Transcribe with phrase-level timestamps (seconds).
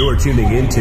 [0.00, 0.80] You're tuning into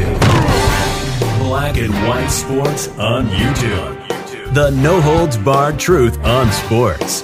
[1.39, 4.53] Black and White Sports on YouTube.
[4.53, 7.23] The no holds barred truth on sports.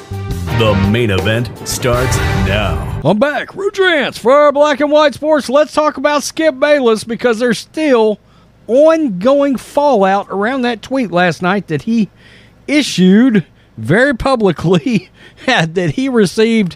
[0.59, 2.99] The main event starts now.
[3.01, 3.51] I'm back.
[3.51, 5.47] Rudrance for Black and White Sports.
[5.47, 8.19] Let's talk about Skip Bayless because there's still
[8.67, 12.09] ongoing fallout around that tweet last night that he
[12.67, 13.45] issued
[13.77, 15.11] very publicly
[15.45, 16.75] that he received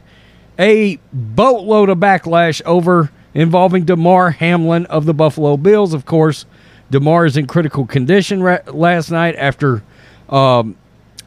[0.57, 5.93] a boatload of backlash over involving Damar Hamlin of the Buffalo Bills.
[5.93, 6.45] Of course,
[6.91, 9.81] Damar is in critical condition ra- last night after
[10.27, 10.75] um,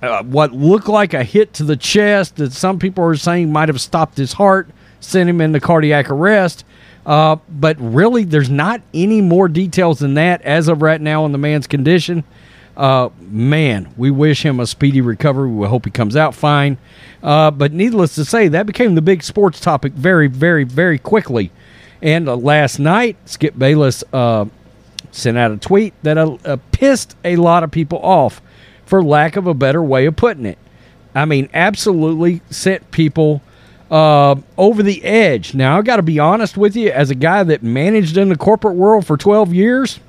[0.02, 3.70] uh, what looked like a hit to the chest that some people are saying might
[3.70, 4.68] have stopped his heart,
[5.00, 6.66] sent him into cardiac arrest.
[7.06, 11.32] Uh, but really, there's not any more details than that as of right now on
[11.32, 12.24] the man's condition.
[12.76, 15.50] Uh, man, we wish him a speedy recovery.
[15.50, 16.76] We hope he comes out fine.
[17.22, 21.50] Uh, but needless to say, that became the big sports topic very, very, very quickly.
[22.02, 24.46] And uh, last night, Skip Bayless uh,
[25.12, 28.42] sent out a tweet that uh, uh, pissed a lot of people off,
[28.84, 30.58] for lack of a better way of putting it.
[31.14, 33.40] I mean, absolutely sent people
[33.90, 35.54] uh, over the edge.
[35.54, 38.36] Now, I got to be honest with you, as a guy that managed in the
[38.36, 40.00] corporate world for 12 years,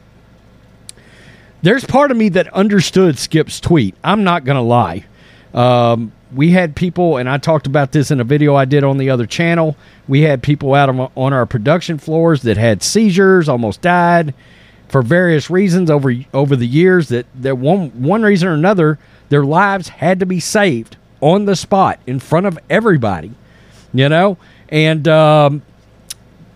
[1.62, 3.96] there's part of me that understood Skip's tweet.
[4.04, 5.06] I'm not going to lie.
[5.54, 8.98] Um, we had people, and I talked about this in a video I did on
[8.98, 9.76] the other channel.
[10.08, 14.34] We had people out on, our production floors that had seizures, almost died
[14.90, 17.10] for various reasons over over the years.
[17.10, 21.56] That that one one reason or another, their lives had to be saved on the
[21.56, 23.32] spot in front of everybody,
[23.94, 24.38] you know.
[24.70, 25.62] And um,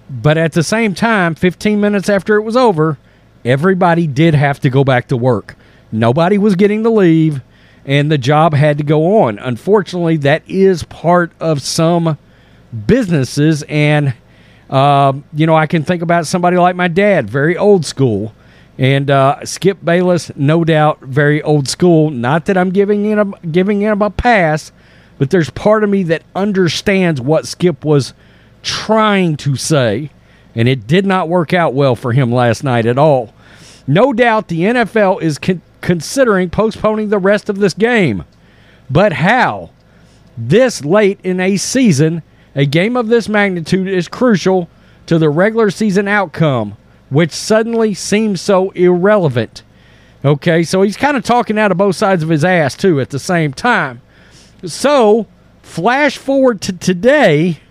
[0.10, 2.98] but at the same time, 15 minutes after it was over,
[3.44, 5.56] everybody did have to go back to work.
[5.92, 7.42] Nobody was getting to leave,
[7.88, 9.40] and the job had to go on.
[9.40, 12.18] Unfortunately, that is part of some
[12.86, 13.64] businesses.
[13.64, 14.14] And,
[14.70, 18.34] uh, you know, I can think about somebody like my dad, very old school.
[18.78, 22.12] And uh, Skip Bayless, no doubt, very old school.
[22.12, 24.72] Not that I'm giving him giving him a pass,
[25.18, 28.14] but there's part of me that understands what Skip was
[28.62, 30.12] trying to say,
[30.54, 33.34] and it did not work out well for him last night at all.
[33.88, 38.26] No doubt the NFL is con- considering postponing the rest of this game.
[38.90, 39.70] But how?
[40.38, 44.70] This late in a season, a game of this magnitude is crucial
[45.06, 46.76] to the regular season outcome,
[47.10, 49.64] which suddenly seems so irrelevant.
[50.26, 53.12] Okay, so he's kind of talking out of both sides of his ass, too, at
[53.12, 54.02] the same time.
[54.66, 55.26] So,
[55.62, 57.62] flash forward to today,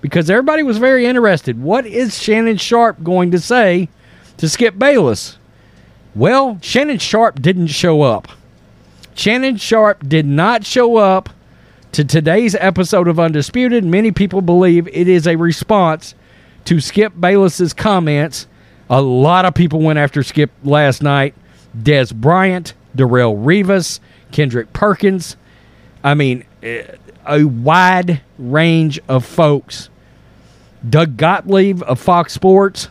[0.00, 1.62] because everybody was very interested.
[1.62, 3.88] What is Shannon Sharpe going to say
[4.38, 5.36] to Skip Bayless?
[6.14, 8.28] Well, Shannon Sharpe didn't show up.
[9.14, 11.28] Shannon Sharpe did not show up
[11.92, 13.84] to today's episode of Undisputed.
[13.84, 16.14] Many people believe it is a response
[16.64, 18.46] to Skip Bayless's comments.
[18.88, 21.34] A lot of people went after Skip last night.
[21.76, 24.00] Dez Bryant, Darrelle Revis,
[24.32, 25.36] Kendrick Perkins.
[26.02, 29.88] I mean, a wide range of folks.
[30.88, 32.88] Doug Gottlieb of Fox Sports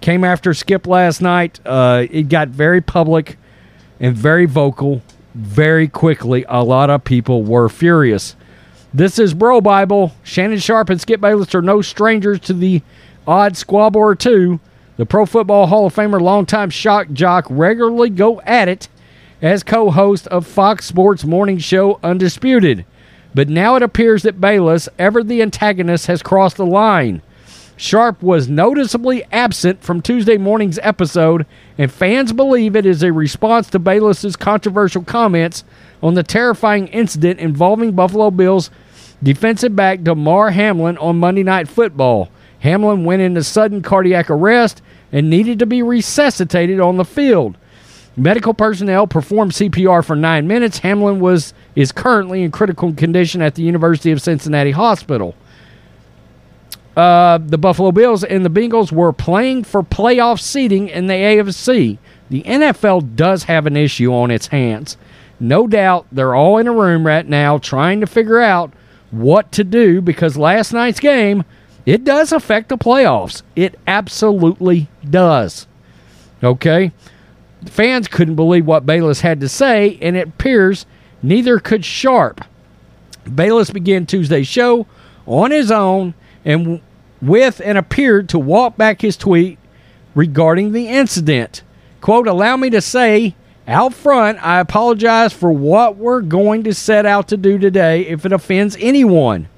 [0.00, 1.60] came after Skip last night.
[1.64, 3.38] Uh, it got very public
[3.98, 5.02] and very vocal
[5.34, 6.44] very quickly.
[6.48, 8.36] A lot of people were furious.
[8.92, 10.12] This is BroBible.
[10.24, 12.82] Shannon Sharpe and Skip Bayless are no strangers to the
[13.26, 14.58] odd squabble or two.
[14.96, 18.88] The Pro Football Hall of Famer, longtime shock jock, regularly go at it
[19.40, 22.84] as co host of Fox Sports morning show Undisputed.
[23.34, 27.22] But now it appears that Bayless, ever the antagonist, has crossed the line.
[27.80, 31.46] Sharpe was noticeably absent from Tuesday morning's episode,
[31.78, 35.64] and fans believe it is a response to Bayless's controversial comments
[36.02, 38.70] on the terrifying incident involving Buffalo Bills
[39.22, 42.28] defensive back Damar Hamlin on Monday Night Football.
[42.58, 47.56] Hamlin went into sudden cardiac arrest and needed to be resuscitated on the field.
[48.14, 50.80] Medical personnel performed CPR for nine minutes.
[50.80, 55.34] Hamlin was is currently in critical condition at the University of Cincinnati Hospital.
[57.00, 61.96] Uh, the Buffalo Bills and the Bengals were playing for playoff seeding in the AFC.
[62.28, 64.98] The NFL does have an issue on its hands.
[65.40, 68.74] No doubt they're all in a room right now trying to figure out
[69.10, 71.44] what to do because last night's game,
[71.86, 73.40] it does affect the playoffs.
[73.56, 75.66] It absolutely does.
[76.44, 76.92] Okay?
[77.64, 80.84] Fans couldn't believe what Bayless had to say, and it appears
[81.22, 82.44] neither could Sharpe.
[83.34, 84.86] Bayless began Tuesday's show
[85.24, 86.12] on his own
[86.44, 86.82] and
[87.20, 89.58] with and appeared to walk back his tweet
[90.14, 91.62] regarding the incident.
[92.00, 93.34] Quote, allow me to say
[93.68, 98.26] out front, I apologize for what we're going to set out to do today if
[98.26, 99.48] it offends anyone.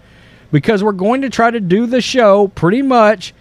[0.50, 3.32] Because we're going to try to do the show pretty much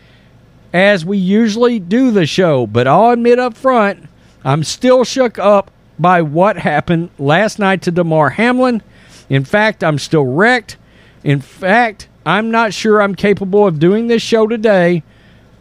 [0.71, 2.65] as we usually do the show.
[2.65, 4.07] But I'll admit up front,
[4.45, 8.81] I'm still shook up by what happened last night to Damar Hamlin.
[9.29, 10.77] In fact, I'm still wrecked.
[11.23, 15.03] In fact, I'm not sure I'm capable of doing this show today,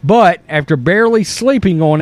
[0.03, 2.01] but after barely sleeping on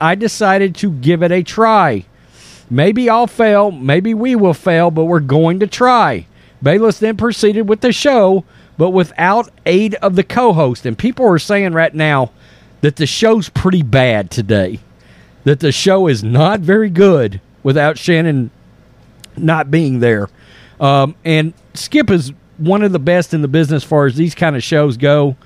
[0.00, 2.04] I decided to give it a try.
[2.70, 6.26] Maybe I'll fail, maybe we will fail, but we're going to try.
[6.62, 8.44] Bayless then proceeded with the show,
[8.78, 10.86] but without aid of the co host.
[10.86, 12.30] And people are saying right now
[12.80, 14.80] that the show's pretty bad today,
[15.44, 18.50] that the show is not very good without Shannon
[19.36, 20.28] not being there.
[20.80, 24.34] Um, and Skip is one of the best in the business as far as these
[24.34, 25.36] kind of shows go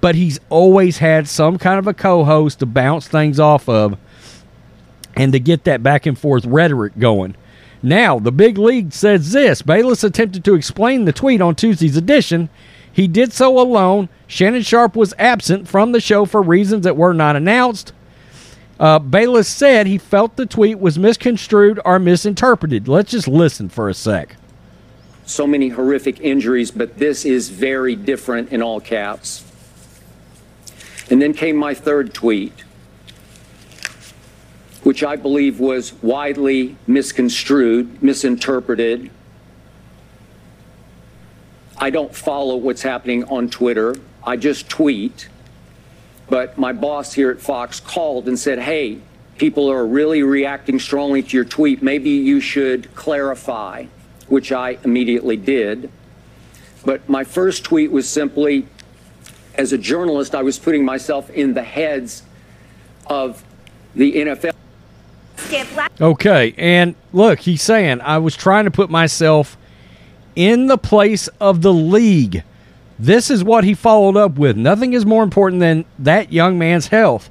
[0.00, 3.96] but he's always had some kind of a co host to bounce things off of
[5.16, 7.36] and to get that back and forth rhetoric going.
[7.82, 12.48] Now, the big league says this Bayless attempted to explain the tweet on Tuesday's edition.
[12.92, 14.08] He did so alone.
[14.26, 17.92] Shannon Sharpe was absent from the show for reasons that were not announced.
[18.80, 22.86] Uh, Bayless said he felt the tweet was misconstrued or misinterpreted.
[22.88, 24.36] Let's just listen for a sec.
[25.26, 29.44] So many horrific injuries, but this is very different in all caps.
[31.10, 32.52] And then came my third tweet,
[34.82, 39.10] which I believe was widely misconstrued, misinterpreted.
[41.78, 43.96] I don't follow what's happening on Twitter.
[44.24, 45.28] I just tweet.
[46.28, 48.98] But my boss here at Fox called and said, hey,
[49.38, 51.82] people are really reacting strongly to your tweet.
[51.82, 53.86] Maybe you should clarify,
[54.26, 55.90] which I immediately did.
[56.84, 58.66] But my first tweet was simply
[59.58, 62.22] as a journalist, I was putting myself in the heads
[63.06, 63.44] of
[63.94, 64.54] the NFL.
[66.00, 69.56] Okay, and look, he's saying I was trying to put myself
[70.36, 72.44] in the place of the league.
[72.98, 74.56] This is what he followed up with.
[74.56, 77.30] Nothing is more important than that young man's health.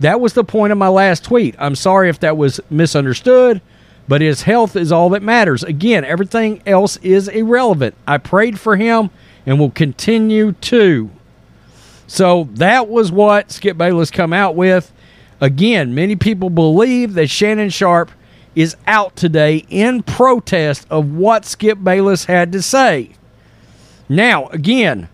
[0.00, 1.54] That was the point of my last tweet.
[1.58, 3.60] I'm sorry if that was misunderstood,
[4.08, 5.62] but his health is all that matters.
[5.62, 7.94] Again, everything else is irrelevant.
[8.06, 9.10] I prayed for him
[9.44, 11.10] and will continue to.
[12.10, 14.92] So that was what Skip Bayless come out with.
[15.40, 18.10] Again, many people believe that Shannon Sharpe
[18.56, 23.12] is out today in protest of what Skip Bayless had to say.
[24.08, 25.08] Now, again,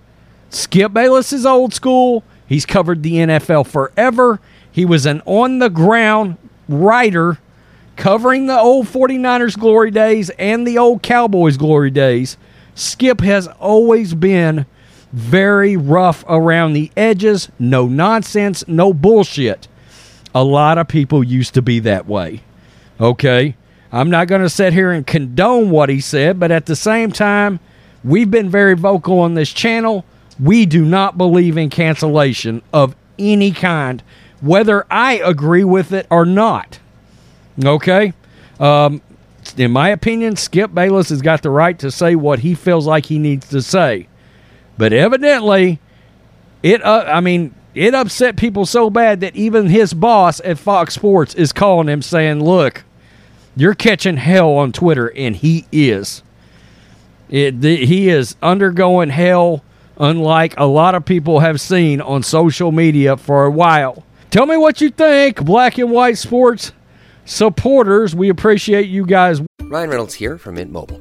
[0.49, 2.25] Skip Bayless is old school.
[2.47, 4.41] He's covered the NFL forever.
[4.73, 7.37] He was an on the ground writer
[7.97, 12.39] covering the old 49ers glory days and the old Cowboys glory days.
[12.75, 14.65] Skip has always been
[15.13, 19.69] very rough around the edges, no nonsense, no bullshit.
[20.35, 22.43] A lot of people used to be that way.
[23.01, 23.57] Okay?
[23.93, 27.13] I'm not going to sit here and condone what he said, but at the same
[27.13, 27.61] time,
[28.05, 30.05] we've been very vocal on this channel.
[30.39, 34.03] We do not believe in cancellation of any kind,
[34.41, 36.79] whether I agree with it or not.
[37.65, 38.13] Okay?
[38.61, 39.01] Um,
[39.57, 43.07] in my opinion, Skip Bayless has got the right to say what he feels like
[43.07, 44.09] he needs to say.
[44.79, 45.81] But evidently,
[46.63, 50.95] it uh, I mean, it upset people so bad that even his boss at Fox
[50.95, 52.85] Sports is calling him saying, "Look,
[53.57, 56.23] you're catching hell on Twitter," and he is.
[57.29, 59.65] It, the, he is undergoing hell,
[59.99, 64.05] unlike a lot of people have seen on social media for a while.
[64.31, 66.73] Tell me what you think, Black and White Sports
[67.25, 68.15] supporters.
[68.15, 69.41] We appreciate you guys.
[69.63, 71.01] Ryan Reynolds here from Mint Mobile.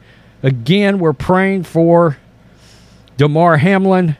[0.43, 2.17] again, we're praying for
[3.17, 4.17] Damar Hamlin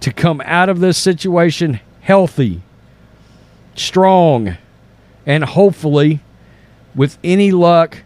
[0.00, 2.60] to come out of this situation healthy,
[3.74, 4.56] strong,
[5.24, 6.20] and hopefully,
[6.94, 7.98] with any luck,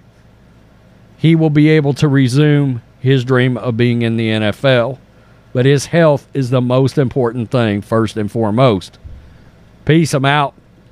[1.17, 4.99] he will be able to resume his dream of being in the NFL.
[5.53, 8.99] But his health is the most important thing, first and foremost.
[9.87, 10.13] Peace.
[10.13, 10.55] I'm out.